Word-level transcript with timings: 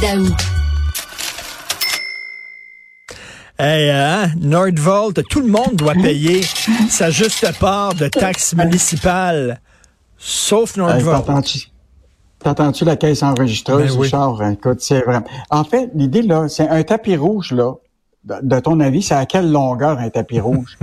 Daou. 0.00 0.26
Hey, 3.58 3.90
hein? 3.90 4.30
Nordvolt, 4.40 5.24
tout 5.28 5.40
le 5.40 5.48
monde 5.48 5.74
doit 5.74 5.94
payer 5.94 6.42
sa 6.88 7.10
juste 7.10 7.58
part 7.58 7.94
de 7.94 8.06
taxes 8.06 8.54
municipales, 8.54 9.60
sauf 10.16 10.76
Nordvolt. 10.76 11.26
T'entends-tu? 12.38 12.84
La 12.84 12.94
caisse 12.94 13.24
enregistreuse, 13.24 13.96
ben 13.96 14.02
Richard? 14.02 14.50
Écoute, 14.52 14.80
c'est 14.80 15.00
vrai. 15.00 15.18
En 15.50 15.64
fait, 15.64 15.90
l'idée, 15.94 16.22
là, 16.22 16.48
c'est 16.48 16.68
un 16.68 16.82
tapis 16.84 17.16
rouge, 17.16 17.50
là. 17.52 17.74
De, 18.24 18.60
ton 18.60 18.78
avis, 18.78 19.02
c'est 19.02 19.14
à 19.14 19.26
quelle 19.26 19.50
longueur 19.50 19.98
un 19.98 20.10
tapis 20.10 20.38
rouge? 20.38 20.78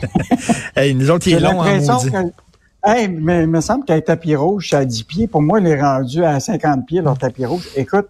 hey, 0.76 0.94
nous 0.94 1.10
autres, 1.10 1.28
il 1.28 1.34
est 1.34 1.40
long, 1.40 1.62
hein, 1.62 1.80
Hey, 2.82 3.08
mais 3.08 3.42
il 3.42 3.48
me 3.48 3.60
semble 3.60 3.84
qu'un 3.84 4.00
tapis 4.00 4.36
rouge, 4.36 4.68
c'est 4.70 4.76
à 4.76 4.84
10 4.84 5.02
pieds. 5.02 5.26
Pour 5.26 5.42
moi, 5.42 5.60
il 5.60 5.66
est 5.66 5.80
rendu 5.80 6.24
à 6.24 6.38
50 6.40 6.86
pieds, 6.86 7.02
leur 7.02 7.18
tapis 7.18 7.44
rouge. 7.44 7.68
Écoute, 7.74 8.06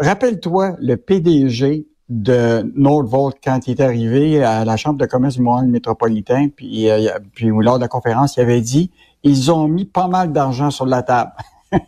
rappelle-toi 0.00 0.76
le 0.80 0.96
PDG 0.96 1.86
de 2.08 2.70
Nordvolt 2.74 3.36
quand 3.42 3.68
il 3.68 3.72
est 3.72 3.80
arrivé 3.80 4.42
à 4.42 4.64
la 4.64 4.76
Chambre 4.76 4.98
de 4.98 5.06
commerce 5.06 5.36
du 5.36 5.42
Montréal 5.42 5.68
métropolitain, 5.68 6.48
puis, 6.48 6.90
euh, 6.90 7.18
puis 7.34 7.50
lors 7.50 7.76
de 7.76 7.82
la 7.82 7.88
conférence, 7.88 8.36
il 8.36 8.40
avait 8.40 8.60
dit 8.60 8.90
ils 9.22 9.52
ont 9.52 9.68
mis 9.68 9.84
pas 9.84 10.08
mal 10.08 10.32
d'argent 10.32 10.70
sur 10.70 10.86
la 10.86 11.02
table. 11.02 11.32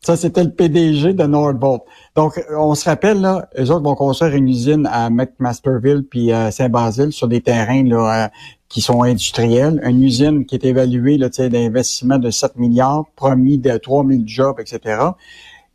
Ça, 0.00 0.16
c'était 0.16 0.44
le 0.44 0.50
PDG 0.50 1.14
de 1.14 1.24
Nordvolt. 1.24 1.82
Donc, 2.14 2.40
on 2.56 2.74
se 2.74 2.84
rappelle, 2.88 3.20
là, 3.20 3.48
eux 3.58 3.70
autres 3.70 3.82
vont 3.82 3.94
construire 3.94 4.34
une 4.34 4.48
usine 4.48 4.88
à 4.90 5.10
McMasterville 5.10 6.04
puis 6.08 6.32
à 6.32 6.50
Saint-Basile 6.50 7.12
sur 7.12 7.28
des 7.28 7.40
terrains 7.40 7.84
là, 7.84 8.24
euh, 8.24 8.28
qui 8.68 8.80
sont 8.80 9.02
industriels. 9.02 9.80
Une 9.84 10.02
usine 10.02 10.44
qui 10.44 10.56
est 10.56 10.64
évaluée 10.64 11.18
là, 11.18 11.28
d'investissement 11.28 12.18
de 12.18 12.30
7 12.30 12.56
milliards, 12.56 13.04
promis 13.16 13.58
de 13.58 13.76
3 13.76 14.04
000 14.06 14.22
jobs, 14.26 14.60
etc. 14.60 14.98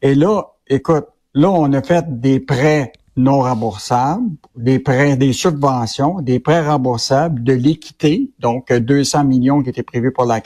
Et 0.02 0.14
là, 0.14 0.44
écoute, 0.68 1.06
là, 1.38 1.52
on 1.52 1.72
a 1.74 1.82
fait 1.82 2.20
des 2.20 2.40
prêts 2.40 2.92
non 3.16 3.42
remboursables, 3.42 4.30
des 4.56 4.80
prêts, 4.80 5.18
des 5.18 5.34
subventions, 5.34 6.22
des 6.22 6.40
prêts 6.40 6.66
remboursables, 6.66 7.44
de 7.44 7.54
l'équité, 7.54 8.32
donc 8.40 8.72
200 8.72 9.24
millions 9.24 9.62
qui 9.64 9.70
étaient 9.70 9.84
prévus 9.84 10.12
pour 10.12 10.26
la. 10.26 10.42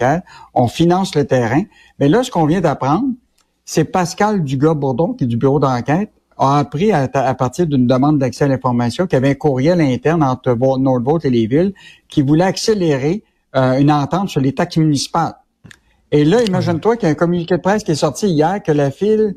On 0.54 0.68
finance 0.68 1.16
le 1.16 1.26
terrain. 1.26 1.64
Mais 2.00 2.08
là, 2.08 2.24
ce 2.24 2.32
qu'on 2.32 2.46
vient 2.46 2.62
d'apprendre, 2.62 3.10
c'est 3.66 3.86
Pascal 3.86 4.44
Dugas-Bourdon, 4.44 5.14
qui 5.14 5.26
est 5.26 5.28
du 5.28 5.38
bureau 5.38 5.60
d'enquête, 5.60 6.12
a 6.38 6.58
appris 6.60 6.92
à, 6.92 7.08
partir 7.36 7.68
d'une 7.68 7.88
demande 7.88 8.18
d'accès 8.18 8.46
à 8.46 8.48
l'information 8.48 9.06
qu'il 9.06 9.16
y 9.16 9.18
avait 9.18 9.32
un 9.32 9.36
courriel 9.36 9.80
interne 9.80 10.24
entre 10.24 10.56
Nordvolt 10.80 11.24
et 11.24 11.30
les 11.30 11.46
villes 11.46 11.74
qui 12.10 12.22
voulait 12.22 12.46
accélérer 12.46 13.24
euh, 13.56 13.80
une 13.80 13.92
entente 13.92 14.30
sur 14.30 14.42
les 14.42 14.54
taxes 14.54 14.78
municipales. 14.78 15.36
Et 16.12 16.26
là, 16.26 16.44
imagine-toi 16.44 16.98
qu'il 16.98 17.06
y 17.06 17.10
a 17.10 17.12
un 17.12 17.16
communiqué 17.16 17.56
de 17.56 17.62
presse 17.62 17.84
qui 17.84 17.92
est 17.92 17.96
sorti 17.96 18.28
hier 18.28 18.62
que 18.64 18.72
la 18.72 18.92
file 18.92 19.36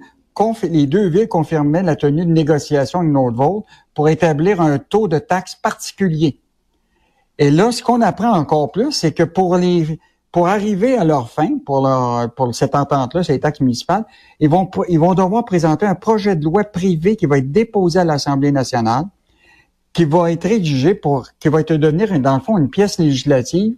les 0.62 0.86
deux 0.86 1.08
villes 1.08 1.28
confirmaient 1.28 1.82
la 1.82 1.96
tenue 1.96 2.24
de 2.24 2.30
négociations 2.30 3.00
avec 3.00 3.12
Nordvolt 3.12 3.64
pour 3.94 4.08
établir 4.08 4.60
un 4.60 4.78
taux 4.78 5.08
de 5.08 5.18
taxe 5.18 5.54
particulier. 5.54 6.40
Et 7.38 7.50
là, 7.50 7.72
ce 7.72 7.82
qu'on 7.82 8.00
apprend 8.00 8.32
encore 8.32 8.70
plus, 8.70 8.92
c'est 8.92 9.12
que 9.12 9.22
pour 9.22 9.56
les 9.56 9.98
pour 10.32 10.48
arriver 10.48 10.98
à 10.98 11.04
leur 11.04 11.30
fin, 11.30 11.58
pour 11.64 11.80
leur 11.80 12.32
pour 12.34 12.52
cette 12.54 12.74
entente-là, 12.74 13.22
ces 13.22 13.38
taxes 13.38 13.60
municipales, 13.60 14.04
ils 14.40 14.48
vont 14.48 14.68
ils 14.88 14.98
vont 14.98 15.14
devoir 15.14 15.44
présenter 15.44 15.86
un 15.86 15.94
projet 15.94 16.34
de 16.34 16.44
loi 16.44 16.64
privé 16.64 17.14
qui 17.16 17.26
va 17.26 17.38
être 17.38 17.52
déposé 17.52 18.00
à 18.00 18.04
l'Assemblée 18.04 18.50
nationale, 18.50 19.04
qui 19.92 20.04
va 20.04 20.32
être 20.32 20.48
rédigé 20.48 20.94
pour 20.94 21.28
qui 21.38 21.48
va 21.48 21.60
être 21.60 21.74
devenir 21.74 22.18
dans 22.20 22.34
le 22.34 22.40
fond 22.40 22.58
une 22.58 22.70
pièce 22.70 22.98
législative 22.98 23.76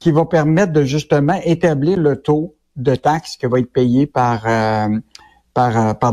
qui 0.00 0.10
va 0.10 0.24
permettre 0.24 0.72
de 0.72 0.82
justement 0.82 1.38
établir 1.44 1.96
le 1.96 2.20
taux 2.20 2.56
de 2.74 2.96
taxe 2.96 3.36
qui 3.36 3.46
va 3.46 3.60
être 3.60 3.72
payé 3.72 4.06
par 4.06 4.42
euh, 4.46 4.98
par, 5.54 5.76
euh, 5.76 5.94
par. 5.94 6.12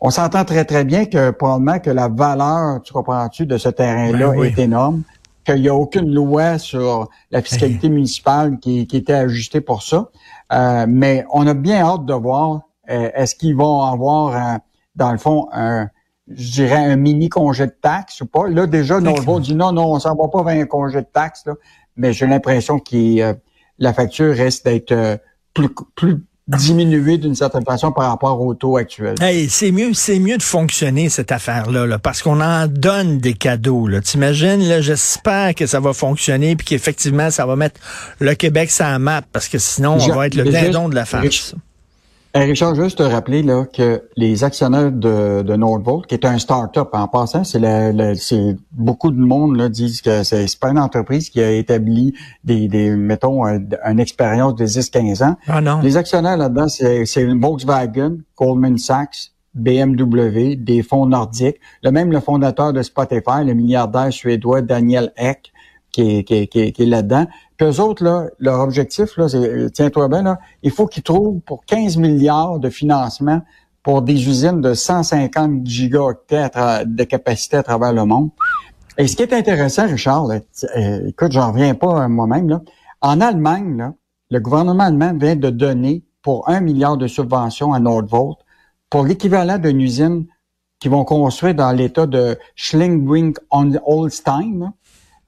On 0.00 0.10
s'entend 0.10 0.44
très, 0.44 0.64
très 0.64 0.84
bien 0.84 1.06
que 1.06 1.30
probablement 1.30 1.78
que 1.78 1.90
la 1.90 2.08
valeur, 2.08 2.82
tu 2.82 2.92
comprends-tu, 2.92 3.46
de 3.46 3.56
ce 3.56 3.68
terrain-là 3.68 4.32
ben 4.32 4.44
est 4.44 4.58
énorme, 4.58 5.02
qu'il 5.44 5.62
n'y 5.62 5.68
a 5.68 5.74
aucune 5.74 6.12
loi 6.12 6.58
sur 6.58 7.08
la 7.30 7.40
fiscalité 7.42 7.88
municipale 7.88 8.58
qui, 8.58 8.86
qui, 8.86 8.96
était 8.96 9.14
ajustée 9.14 9.60
pour 9.60 9.82
ça. 9.82 10.10
Euh, 10.52 10.86
mais 10.88 11.24
on 11.32 11.46
a 11.46 11.54
bien 11.54 11.80
hâte 11.82 12.04
de 12.04 12.12
voir 12.12 12.62
euh, 12.90 13.10
est-ce 13.14 13.34
qu'ils 13.34 13.56
vont 13.56 13.82
avoir, 13.82 14.58
dans 14.94 15.12
le 15.12 15.18
fond, 15.18 15.48
un, 15.52 15.88
je 16.28 16.52
dirais 16.52 16.84
un 16.84 16.96
mini 16.96 17.28
congé 17.28 17.66
de 17.66 17.76
taxes 17.80 18.20
ou 18.20 18.26
pas. 18.26 18.48
Là, 18.48 18.66
déjà, 18.66 19.00
Nordvolt 19.00 19.42
dit 19.42 19.54
non, 19.54 19.72
non, 19.72 19.92
on 19.92 19.98
s'en 20.00 20.14
va 20.14 20.28
pas 20.28 20.42
vers 20.42 20.60
un 20.60 20.66
congé 20.66 21.00
de 21.00 21.06
taxes, 21.06 21.46
là, 21.46 21.54
mais 21.96 22.12
j'ai 22.12 22.26
l'impression 22.26 22.78
que 22.78 23.36
la 23.78 23.92
facture 23.94 24.34
reste 24.34 24.66
d'être 24.66 25.18
plus, 25.54 25.70
plus 25.94 26.24
diminuer 26.46 27.16
d'une 27.16 27.34
certaine 27.34 27.64
façon 27.64 27.90
par 27.90 28.10
rapport 28.10 28.40
au 28.40 28.52
taux 28.54 28.76
actuel. 28.76 29.14
Hey, 29.20 29.48
c'est 29.48 29.70
mieux, 29.70 29.94
c'est 29.94 30.18
mieux 30.18 30.36
de 30.36 30.42
fonctionner 30.42 31.08
cette 31.08 31.32
affaire-là, 31.32 31.86
là, 31.86 31.98
parce 31.98 32.22
qu'on 32.22 32.40
en 32.40 32.66
donne 32.66 33.18
des 33.18 33.34
cadeaux. 33.34 33.86
Là. 33.86 34.00
T'imagines, 34.00 34.68
là, 34.68 34.80
j'espère 34.80 35.54
que 35.54 35.66
ça 35.66 35.80
va 35.80 35.92
fonctionner 35.92 36.54
puis 36.56 36.66
qu'effectivement 36.66 37.30
ça 37.30 37.46
va 37.46 37.56
mettre 37.56 37.80
le 38.18 38.34
Québec 38.34 38.70
sur 38.70 38.84
la 38.84 38.98
map, 38.98 39.22
parce 39.32 39.48
que 39.48 39.58
sinon 39.58 39.98
on 40.00 40.14
va 40.14 40.26
être 40.26 40.34
le 40.34 40.44
dindon 40.44 40.88
de 40.88 40.94
la 40.94 41.04
farce. 41.04 41.54
Richard, 42.36 42.74
juste 42.74 42.98
te 42.98 43.04
rappeler 43.04 43.44
là, 43.44 43.64
que 43.64 44.02
les 44.16 44.42
actionnaires 44.42 44.90
de, 44.90 45.42
de 45.42 45.54
Nordvolt, 45.54 46.06
qui 46.06 46.14
est 46.14 46.24
un 46.24 46.38
start-up 46.38 46.88
en 46.92 47.06
passant, 47.06 47.44
c'est 47.44 47.60
c'est 48.16 48.56
beaucoup 48.72 49.12
de 49.12 49.20
monde 49.20 49.56
là, 49.56 49.68
disent 49.68 50.02
que 50.02 50.24
c'est 50.24 50.58
pas 50.58 50.70
une 50.70 50.80
entreprise 50.80 51.30
qui 51.30 51.40
a 51.40 51.52
établi 51.52 52.12
des, 52.42 52.66
des 52.66 52.90
mettons, 52.90 53.44
une 53.44 54.00
expérience 54.00 54.56
de 54.56 54.66
10-15 54.66 55.24
ans. 55.24 55.36
Ah 55.46 55.60
non. 55.60 55.80
Les 55.80 55.96
actionnaires 55.96 56.36
là-dedans, 56.36 56.68
c'est 56.68 57.24
Volkswagen, 57.24 58.18
Goldman 58.36 58.78
Sachs, 58.78 59.30
BMW, 59.54 60.56
des 60.56 60.82
fonds 60.82 61.06
nordiques, 61.06 61.60
le 61.84 61.92
même 61.92 62.10
le 62.10 62.18
fondateur 62.18 62.72
de 62.72 62.82
Spotify, 62.82 63.44
le 63.44 63.54
milliardaire 63.54 64.12
suédois 64.12 64.60
Daniel 64.60 65.12
Eck, 65.16 65.52
qui 65.92 66.18
est, 66.18 66.24
qui, 66.24 66.48
qui, 66.48 66.72
qui 66.72 66.82
est 66.82 66.86
là-dedans. 66.86 67.26
Puis 67.56 67.66
eux 67.66 67.80
autres, 67.80 68.02
là, 68.02 68.26
leur 68.38 68.60
objectif, 68.60 69.16
là, 69.16 69.28
c'est, 69.28 69.70
tiens-toi 69.72 70.08
bien, 70.08 70.22
là, 70.22 70.38
il 70.62 70.70
faut 70.70 70.86
qu'ils 70.86 71.02
trouvent 71.02 71.40
pour 71.40 71.64
15 71.64 71.96
milliards 71.96 72.58
de 72.58 72.68
financement 72.68 73.42
pour 73.82 74.02
des 74.02 74.28
usines 74.28 74.60
de 74.60 74.74
150 74.74 75.66
gigaoctets 75.66 76.50
de 76.86 77.04
capacité 77.04 77.58
à 77.58 77.62
travers 77.62 77.92
le 77.92 78.04
monde. 78.04 78.30
Et 78.96 79.06
ce 79.06 79.16
qui 79.16 79.22
est 79.22 79.32
intéressant, 79.32 79.86
Richard, 79.86 80.28
euh, 80.30 81.08
écoute, 81.08 81.32
j'en 81.32 81.52
reviens 81.52 81.74
pas 81.74 82.08
moi-même, 82.08 82.48
là. 82.48 82.62
En 83.00 83.20
Allemagne, 83.20 83.76
là, 83.76 83.94
le 84.30 84.40
gouvernement 84.40 84.84
allemand 84.84 85.12
vient 85.14 85.36
de 85.36 85.50
donner 85.50 86.04
pour 86.22 86.48
un 86.48 86.60
milliard 86.60 86.96
de 86.96 87.06
subventions 87.06 87.74
à 87.74 87.80
Nordvolt 87.80 88.38
pour 88.88 89.04
l'équivalent 89.04 89.58
d'une 89.58 89.80
usine 89.80 90.26
qu'ils 90.80 90.90
vont 90.90 91.04
construire 91.04 91.54
dans 91.54 91.70
l'état 91.72 92.06
de 92.06 92.38
Schleswig-Holstein. 92.56 94.72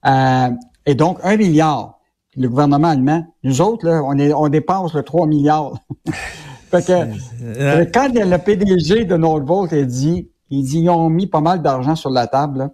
Euh, 0.05 0.49
et 0.85 0.95
donc, 0.95 1.19
un 1.23 1.37
milliard 1.37 1.96
le 2.37 2.47
gouvernement 2.49 2.89
allemand. 2.89 3.25
Nous 3.43 3.61
autres, 3.61 3.85
là, 3.85 4.01
on, 4.05 4.17
est, 4.17 4.31
on 4.33 4.47
dépasse 4.47 4.93
le 4.93 5.03
3 5.03 5.27
milliards. 5.27 5.73
fait 6.71 6.85
que, 6.85 6.93
euh, 7.43 7.85
quand 7.93 8.09
le 8.13 8.37
PDG 8.37 9.05
de 9.05 9.17
Nordvolt 9.17 9.73
a 9.73 9.83
dit, 9.83 10.29
il 10.49 10.63
dit, 10.63 10.81
ils 10.81 10.89
ont 10.89 11.09
mis 11.09 11.27
pas 11.27 11.41
mal 11.41 11.61
d'argent 11.61 11.95
sur 11.95 12.09
la 12.09 12.27
table, 12.27 12.69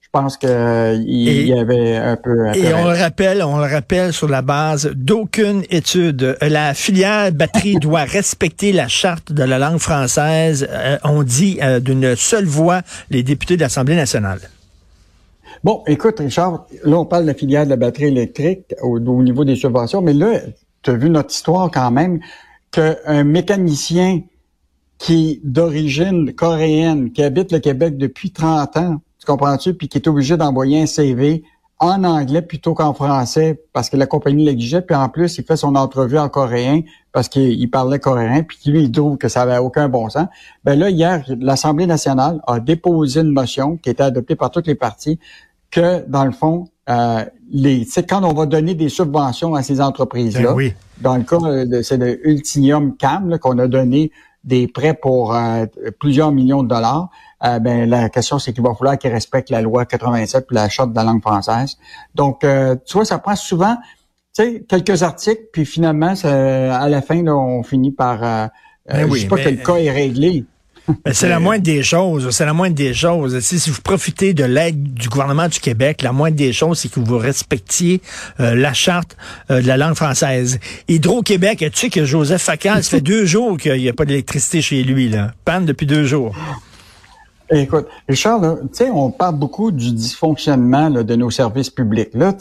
je 0.00 0.08
pense 0.10 0.36
qu'il 0.36 0.48
y 0.48 1.58
avait 1.58 1.96
un 1.96 2.16
peu. 2.16 2.54
Et 2.54 2.72
on 2.74 2.88
le 2.88 2.96
rappelle, 2.96 3.42
on 3.42 3.58
le 3.58 3.72
rappelle 3.72 4.12
sur 4.12 4.28
la 4.28 4.42
base 4.42 4.90
d'aucune 4.94 5.64
étude. 5.70 6.36
La 6.40 6.74
filière 6.74 7.32
batterie 7.32 7.76
doit 7.76 8.04
respecter 8.04 8.72
la 8.72 8.86
charte 8.86 9.32
de 9.32 9.42
la 9.42 9.58
langue 9.58 9.78
française. 9.78 10.68
Euh, 10.70 10.98
on 11.02 11.24
dit 11.24 11.58
euh, 11.62 11.80
d'une 11.80 12.14
seule 12.14 12.44
voix 12.44 12.82
les 13.10 13.24
députés 13.24 13.56
de 13.56 13.62
l'Assemblée 13.62 13.96
nationale. 13.96 14.38
Bon, 15.64 15.82
écoute, 15.86 16.18
Richard, 16.18 16.66
là, 16.84 16.98
on 16.98 17.06
parle 17.06 17.22
de 17.22 17.28
la 17.28 17.34
filière 17.34 17.64
de 17.64 17.70
la 17.70 17.76
batterie 17.76 18.04
électrique 18.04 18.74
au, 18.82 18.98
niveau 19.00 19.46
des 19.46 19.56
subventions, 19.56 20.02
mais 20.02 20.12
là, 20.12 20.40
tu 20.82 20.90
as 20.90 20.92
vu 20.92 21.08
notre 21.08 21.32
histoire 21.32 21.70
quand 21.70 21.90
même, 21.90 22.20
qu'un 22.70 23.24
mécanicien 23.24 24.20
qui 24.98 25.40
d'origine 25.42 26.34
coréenne, 26.34 27.12
qui 27.12 27.22
habite 27.22 27.50
le 27.50 27.60
Québec 27.60 27.96
depuis 27.96 28.30
30 28.30 28.76
ans, 28.76 29.00
tu 29.18 29.24
comprends-tu, 29.26 29.72
puis 29.72 29.88
qui 29.88 29.96
est 29.96 30.06
obligé 30.06 30.36
d'envoyer 30.36 30.82
un 30.82 30.86
CV 30.86 31.44
en 31.78 32.04
anglais 32.04 32.42
plutôt 32.42 32.74
qu'en 32.74 32.92
français 32.92 33.64
parce 33.72 33.88
que 33.88 33.96
la 33.96 34.06
compagnie 34.06 34.44
l'exigeait, 34.44 34.82
puis 34.82 34.94
en 34.94 35.08
plus, 35.08 35.38
il 35.38 35.44
fait 35.44 35.56
son 35.56 35.76
entrevue 35.76 36.18
en 36.18 36.28
coréen 36.28 36.82
parce 37.12 37.30
qu'il 37.30 37.70
parlait 37.70 37.98
coréen, 37.98 38.42
puis 38.42 38.58
lui, 38.66 38.82
il 38.82 38.92
trouve 38.92 39.16
que 39.16 39.28
ça 39.28 39.42
avait 39.42 39.56
aucun 39.56 39.88
bon 39.88 40.10
sens. 40.10 40.26
Ben 40.62 40.78
là, 40.78 40.90
hier, 40.90 41.24
l'Assemblée 41.40 41.86
nationale 41.86 42.42
a 42.46 42.60
déposé 42.60 43.20
une 43.20 43.30
motion 43.30 43.78
qui 43.78 43.88
a 43.88 43.92
été 43.92 44.02
adoptée 44.02 44.36
par 44.36 44.50
toutes 44.50 44.66
les 44.66 44.74
parties 44.74 45.18
que, 45.74 46.08
dans 46.08 46.24
le 46.24 46.32
fond, 46.32 46.68
euh, 46.88 47.24
les, 47.50 47.86
quand 48.08 48.22
on 48.24 48.32
va 48.32 48.46
donner 48.46 48.74
des 48.74 48.88
subventions 48.88 49.54
à 49.54 49.62
ces 49.62 49.80
entreprises-là, 49.80 50.54
ben 50.54 50.70
dans 51.00 51.16
le 51.16 51.24
cas, 51.24 51.64
de, 51.64 51.82
c'est 51.82 51.98
de 51.98 52.20
Ultinium 52.24 52.96
Cam, 52.96 53.38
qu'on 53.38 53.58
a 53.58 53.66
donné 53.66 54.12
des 54.44 54.68
prêts 54.68 54.94
pour 54.94 55.34
euh, 55.34 55.64
plusieurs 55.98 56.30
millions 56.30 56.62
de 56.62 56.68
dollars, 56.68 57.08
euh, 57.44 57.58
ben, 57.58 57.88
la 57.88 58.08
question, 58.08 58.38
c'est 58.38 58.52
qu'il 58.52 58.62
va 58.62 58.74
falloir 58.74 58.98
qu'ils 58.98 59.10
respectent 59.10 59.50
la 59.50 59.60
loi 59.60 59.84
87 59.84 60.46
puis 60.46 60.54
la 60.54 60.68
charte 60.68 60.90
de 60.90 60.96
la 60.96 61.04
langue 61.04 61.20
française. 61.20 61.76
Donc, 62.14 62.44
euh, 62.44 62.76
tu 62.86 62.94
vois, 62.94 63.04
ça 63.04 63.18
prend 63.18 63.36
souvent 63.36 63.76
tu 64.36 64.42
sais, 64.42 64.64
quelques 64.66 65.02
articles, 65.02 65.42
puis 65.52 65.64
finalement, 65.64 66.14
ça, 66.14 66.76
à 66.76 66.88
la 66.88 67.02
fin, 67.02 67.22
là, 67.22 67.36
on 67.36 67.62
finit 67.62 67.92
par... 67.92 68.22
Euh, 68.22 68.46
ben 68.86 69.10
je 69.10 69.20
sais 69.20 69.28
pas 69.28 69.36
que 69.36 69.48
le 69.48 69.56
cas 69.56 69.76
est 69.76 69.90
réglé. 69.90 70.44
C'est 71.12 71.28
la 71.28 71.40
moindre 71.40 71.62
des 71.62 71.82
choses. 71.82 72.30
C'est 72.30 72.44
la 72.44 72.52
moindre 72.52 72.74
des 72.74 72.94
choses. 72.94 73.38
Si, 73.40 73.70
vous 73.70 73.80
profitez 73.80 74.34
de 74.34 74.44
l'aide 74.44 74.94
du 74.94 75.08
gouvernement 75.08 75.48
du 75.48 75.60
Québec, 75.60 76.02
la 76.02 76.12
moindre 76.12 76.36
des 76.36 76.52
choses, 76.52 76.78
c'est 76.78 76.88
que 76.88 77.00
vous 77.00 77.18
respectiez 77.18 78.00
euh, 78.40 78.54
la 78.54 78.72
charte 78.72 79.16
euh, 79.50 79.62
de 79.62 79.66
la 79.66 79.76
langue 79.76 79.94
française. 79.94 80.58
Hydro-Québec, 80.88 81.58
tu 81.58 81.70
sais 81.74 81.90
que 81.90 82.04
Joseph 82.04 82.42
Facal, 82.42 82.82
ça 82.82 82.90
fait 82.90 83.00
deux 83.00 83.24
jours 83.24 83.56
qu'il 83.56 83.80
n'y 83.80 83.88
a 83.88 83.92
pas 83.92 84.04
d'électricité 84.04 84.62
chez 84.62 84.82
lui, 84.82 85.08
là? 85.08 85.32
Panne 85.44 85.64
depuis 85.64 85.86
deux 85.86 86.04
jours. 86.04 86.34
Écoute, 87.50 87.88
Richard, 88.08 88.40
tu 88.40 88.68
sais, 88.72 88.90
on 88.90 89.10
parle 89.10 89.36
beaucoup 89.36 89.70
du 89.70 89.92
dysfonctionnement 89.92 90.90
de 90.90 91.14
nos 91.14 91.30
services 91.30 91.68
publics. 91.68 92.08
Là, 92.14 92.32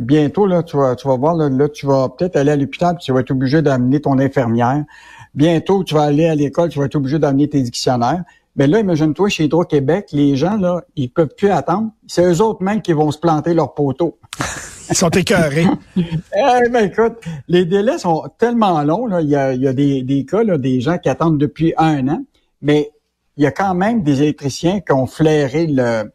bientôt, 0.00 0.46
là, 0.46 0.62
tu 0.62 0.76
vas, 0.78 0.96
tu 0.96 1.06
vas 1.06 1.16
voir, 1.16 1.34
là, 1.36 1.68
tu 1.68 1.86
vas 1.86 2.08
peut-être 2.08 2.36
aller 2.36 2.52
à 2.52 2.56
l'hôpital, 2.56 2.96
tu 2.98 3.12
vas 3.12 3.20
être 3.20 3.30
obligé 3.30 3.60
d'amener 3.60 4.00
ton 4.00 4.18
infirmière. 4.18 4.84
Bientôt, 5.34 5.84
tu 5.84 5.94
vas 5.94 6.02
aller 6.02 6.26
à 6.26 6.34
l'école, 6.34 6.68
tu 6.70 6.78
vas 6.78 6.86
être 6.86 6.96
obligé 6.96 7.18
d'amener 7.18 7.48
tes 7.48 7.62
dictionnaires. 7.62 8.24
Mais 8.56 8.66
là, 8.66 8.80
imagine-toi, 8.80 9.28
chez 9.28 9.44
Hydro-Québec, 9.44 10.08
les 10.12 10.34
gens, 10.34 10.56
là, 10.56 10.82
ils 10.96 11.10
peuvent 11.10 11.34
plus 11.36 11.50
attendre. 11.50 11.90
C'est 12.06 12.24
eux 12.24 12.42
autres 12.42 12.62
mêmes 12.62 12.82
qui 12.82 12.92
vont 12.92 13.10
se 13.12 13.18
planter 13.18 13.54
leur 13.54 13.72
poteau. 13.74 14.18
Ils 14.90 14.96
sont 14.96 15.10
écœurés. 15.10 15.66
eh 15.96 16.68
ben, 16.70 16.86
écoute, 16.86 17.18
les 17.46 17.64
délais 17.64 17.98
sont 17.98 18.24
tellement 18.38 18.82
longs. 18.82 19.06
Là. 19.06 19.20
Il 19.20 19.28
y 19.28 19.36
a, 19.36 19.52
il 19.52 19.60
y 19.60 19.68
a 19.68 19.72
des, 19.72 20.02
des 20.02 20.24
cas, 20.24 20.42
là, 20.42 20.58
des 20.58 20.80
gens 20.80 20.98
qui 20.98 21.08
attendent 21.08 21.38
depuis 21.38 21.74
un 21.76 22.08
an. 22.08 22.24
Mais 22.62 22.90
il 23.36 23.44
y 23.44 23.46
a 23.46 23.52
quand 23.52 23.74
même 23.74 24.02
des 24.02 24.22
électriciens 24.22 24.80
qui 24.80 24.92
ont 24.92 25.06
flairé 25.06 25.66
le, 25.68 26.10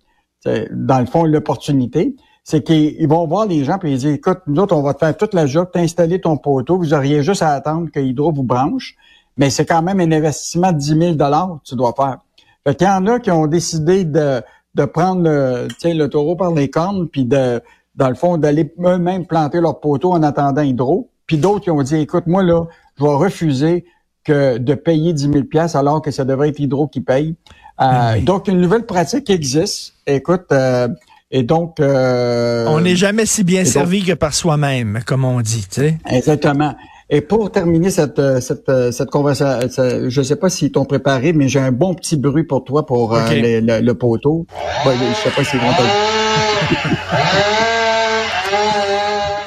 dans 0.72 1.00
le 1.00 1.06
fond, 1.06 1.24
l'opportunité. 1.24 2.16
C'est 2.44 2.64
qu'ils 2.64 3.08
vont 3.08 3.26
voir 3.28 3.46
les 3.46 3.64
gens 3.64 3.80
et 3.84 3.92
ils 3.92 3.98
disent, 4.00 4.06
écoute, 4.14 4.40
nous 4.48 4.62
autres, 4.62 4.76
on 4.76 4.82
va 4.82 4.94
te 4.94 5.00
faire 5.00 5.16
toute 5.16 5.34
la 5.34 5.46
job, 5.46 5.70
t'installer 5.72 6.20
ton 6.20 6.38
poteau, 6.38 6.78
vous 6.78 6.94
auriez 6.94 7.24
juste 7.24 7.42
à 7.42 7.52
attendre 7.52 7.90
que 7.92 8.00
Hydro 8.00 8.34
vous 8.34 8.44
branche. 8.44 8.96
Mais 9.38 9.50
c'est 9.50 9.66
quand 9.66 9.82
même 9.82 10.00
un 10.00 10.12
investissement 10.12 10.72
de 10.72 10.78
10 10.78 10.88
000 10.88 11.18
que 11.18 11.64
tu 11.64 11.76
dois 11.76 11.94
faire. 11.96 12.18
Fait 12.66 12.76
qu'il 12.76 12.88
y 12.88 12.90
en 12.90 13.06
a 13.08 13.20
qui 13.20 13.32
ont 13.32 13.48
décidé 13.48 14.04
de, 14.06 14.42
de 14.76 14.86
prendre 14.86 15.24
le, 15.24 15.68
le 15.84 16.08
taureau 16.08 16.36
par 16.36 16.52
les 16.54 16.70
cornes, 16.70 17.08
puis 17.08 17.26
de, 17.26 17.62
dans 17.96 18.10
le 18.10 18.16
fond, 18.16 18.38
d'aller 18.38 18.74
eux-mêmes 18.80 19.26
planter 19.26 19.62
leur 19.62 19.80
poteau 19.80 20.12
en 20.12 20.24
attendant 20.24 20.62
Hydro. 20.62 21.10
Puis 21.28 21.38
d'autres 21.38 21.62
qui 21.62 21.72
ont 21.72 21.82
dit, 21.82 21.96
écoute, 21.98 22.28
moi 22.28 22.44
là, 22.44 22.66
je 22.98 23.04
vais 23.04 23.10
refuser 23.10 23.86
que 24.24 24.58
de 24.58 24.74
payer 24.74 25.14
10 25.14 25.32
000 25.32 25.44
pièces 25.46 25.76
alors 25.76 26.02
que 26.02 26.12
ça 26.12 26.26
devrait 26.26 26.50
être 26.50 26.60
Hydro 26.60 26.88
qui 26.88 27.02
paye. 27.02 27.36
Euh, 27.82 27.86
ben 28.14 28.24
donc, 28.24 28.48
une 28.48 28.62
nouvelle 28.62 28.86
pratique 28.86 29.30
existe. 29.30 29.96
Écoute, 30.08 30.46
euh, 30.52 30.88
et 31.34 31.44
donc... 31.44 31.80
Euh, 31.80 32.66
on 32.68 32.80
n'est 32.80 32.96
jamais 32.96 33.26
si 33.26 33.44
bien 33.44 33.66
servi 33.66 34.04
que 34.04 34.14
par 34.14 34.34
soi-même, 34.34 35.00
comme 35.06 35.26
on 35.26 35.42
dit, 35.42 35.66
tu 35.70 35.82
sais. 35.82 35.98
Exactement. 36.10 36.76
Et 37.10 37.22
pour 37.22 37.52
terminer 37.52 37.90
cette, 37.90 38.22
cette, 38.40 38.72
cette 38.92 39.10
conversation, 39.10 40.10
je 40.10 40.20
ne 40.20 40.24
sais 40.24 40.36
pas 40.36 40.50
s'ils 40.50 40.72
t'ont 40.72 40.86
préparé, 40.86 41.34
mais 41.34 41.48
j'ai 41.48 41.60
un 41.60 41.72
bon 41.72 41.96
petit 41.96 42.18
bruit 42.18 42.44
pour 42.44 42.64
toi 42.64 42.86
pour 42.86 43.14
le, 43.14 43.92
poteau. 43.94 44.46
je 44.86 44.90
ne 44.90 45.14
sais 45.16 45.32
pas 45.36 45.44
s'ils 45.44 45.60
vont 45.60 45.66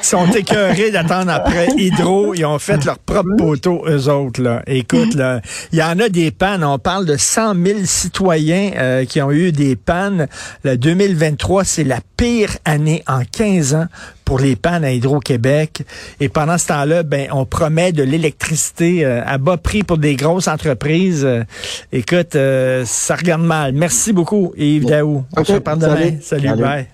sont 0.07 0.31
écœurés 0.31 0.89
d'attendre 0.89 1.31
après 1.31 1.67
Hydro. 1.75 2.33
Ils 2.33 2.45
ont 2.45 2.59
fait 2.59 2.85
leur 2.85 2.97
propre 2.97 3.35
poteau, 3.37 3.83
eux 3.87 4.07
autres. 4.09 4.41
Là. 4.41 4.61
Écoute, 4.65 5.15
là, 5.15 5.41
il 5.73 5.79
y 5.79 5.83
en 5.83 5.99
a 5.99 6.07
des 6.07 6.31
pannes. 6.31 6.63
On 6.63 6.79
parle 6.79 7.05
de 7.05 7.17
100 7.17 7.55
000 7.55 7.79
citoyens 7.83 8.71
euh, 8.77 9.03
qui 9.03 9.21
ont 9.21 9.31
eu 9.31 9.51
des 9.51 9.75
pannes. 9.75 10.27
Le 10.63 10.77
2023, 10.77 11.65
c'est 11.65 11.83
la 11.83 11.99
pire 12.15 12.55
année 12.63 13.03
en 13.05 13.23
15 13.29 13.75
ans 13.75 13.87
pour 14.23 14.39
les 14.39 14.55
pannes 14.55 14.85
à 14.85 14.93
Hydro-Québec. 14.93 15.81
Et 16.21 16.29
pendant 16.29 16.57
ce 16.57 16.67
temps-là, 16.67 17.03
ben, 17.03 17.27
on 17.33 17.45
promet 17.45 17.91
de 17.91 18.03
l'électricité 18.03 19.03
euh, 19.03 19.21
à 19.25 19.37
bas 19.37 19.57
prix 19.57 19.83
pour 19.83 19.97
des 19.97 20.15
grosses 20.15 20.47
entreprises. 20.47 21.25
Euh, 21.25 21.43
écoute, 21.91 22.37
ça 22.85 23.15
regarde 23.15 23.41
mal. 23.43 23.73
Merci 23.73 24.13
beaucoup, 24.13 24.53
Yves 24.55 24.85
Daou. 24.85 25.25
On 25.35 25.43
se 25.43 25.51
reparle 25.51 25.79
demain. 25.79 26.11
Salut, 26.21 26.55
bye. 26.55 26.87